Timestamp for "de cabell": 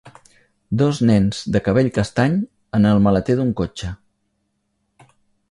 1.55-1.89